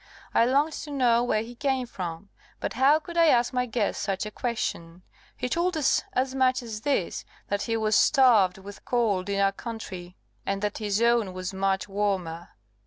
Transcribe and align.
I 0.33 0.45
longed 0.47 0.73
to 0.81 0.89
know 0.89 1.23
where 1.23 1.43
he 1.43 1.53
came 1.53 1.85
from; 1.85 2.29
but 2.59 2.73
how 2.73 2.97
could 2.97 3.17
I 3.17 3.27
ask 3.27 3.53
my 3.53 3.67
guest 3.67 4.01
such 4.01 4.25
a 4.25 4.31
question? 4.31 5.03
He 5.37 5.47
told 5.47 5.77
us 5.77 6.01
as 6.13 6.33
much 6.33 6.63
as 6.63 6.81
this, 6.81 7.23
that 7.49 7.61
he 7.61 7.77
was 7.77 7.95
starved 7.95 8.57
with 8.57 8.83
cold 8.83 9.29
in 9.29 9.39
our 9.39 9.51
country, 9.51 10.17
and 10.43 10.63
that 10.63 10.79
his 10.79 11.03
own 11.03 11.33
was 11.33 11.53
much 11.53 11.87
warmer. 11.87 12.49